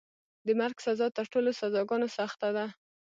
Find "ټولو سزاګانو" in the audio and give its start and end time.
1.33-2.07